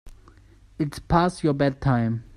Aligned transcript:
It's 0.79 0.97
past 0.97 1.43
your 1.43 1.53
bedtime. 1.53 2.23